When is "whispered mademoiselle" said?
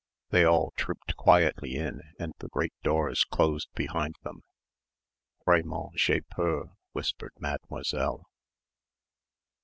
6.93-8.25